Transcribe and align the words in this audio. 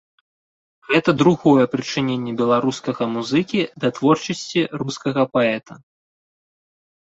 Гэта 0.91 1.09
другое 1.21 1.65
прычыненне 1.73 2.33
беларускага 2.39 3.03
музыкі 3.17 3.61
да 3.85 3.93
творчасці 3.99 4.61
рускага 4.85 5.27
паэта. 5.35 5.73